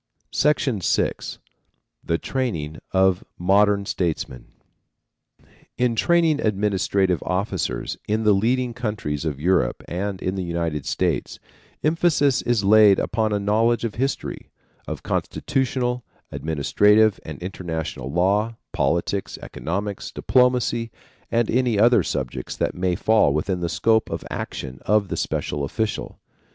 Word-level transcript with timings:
VI. 0.35 0.55
THE 2.03 2.17
TRAINING 2.19 2.79
OF 2.91 3.23
MODERN 3.37 3.85
STATESMEN. 3.85 4.47
In 5.77 5.95
training 5.95 6.39
administrative 6.41 7.21
officers 7.21 7.97
in 8.07 8.23
the 8.23 8.33
leading 8.33 8.73
countries 8.73 9.25
of 9.25 9.39
Europe 9.39 9.83
and 9.87 10.19
in 10.19 10.33
the 10.33 10.43
United 10.43 10.87
States, 10.87 11.37
emphasis 11.83 12.41
is 12.41 12.63
laid 12.63 12.97
upon 12.97 13.31
a 13.31 13.39
knowledge 13.39 13.83
of 13.83 13.93
history, 13.93 14.49
of 14.87 15.03
constitutional, 15.03 16.03
administrative 16.31 17.19
and 17.23 17.37
international 17.43 18.11
law, 18.11 18.55
politics, 18.71 19.37
economics, 19.43 20.09
diplomacy 20.09 20.89
and 21.29 21.47
any 21.51 21.77
other 21.77 22.01
subjects 22.01 22.57
that 22.57 22.73
may 22.73 22.95
fall 22.95 23.31
within 23.35 23.59
the 23.59 23.69
scope 23.69 24.09
of 24.09 24.23
action 24.31 24.79
of 24.83 25.09
the 25.09 25.15
special 25.15 25.63
official. 25.63 26.19